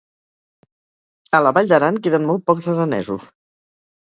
A 1.39 1.41
la 1.43 1.51
Vall 1.57 1.69
d'Aran 1.73 2.01
queden 2.09 2.27
molt 2.31 2.45
pocs 2.49 2.71
aranesos. 2.75 3.29